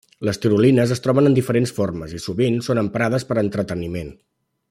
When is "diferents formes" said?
1.39-2.17